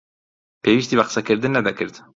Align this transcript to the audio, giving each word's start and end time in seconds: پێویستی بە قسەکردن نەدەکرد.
پێویستی 0.63 0.97
بە 0.99 1.03
قسەکردن 1.07 1.51
نەدەکرد. 1.57 1.95